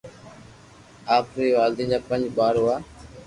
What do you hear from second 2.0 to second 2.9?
پنج ٻار هئا